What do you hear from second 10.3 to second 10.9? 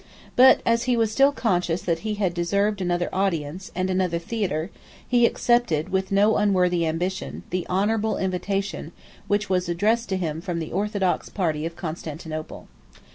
from the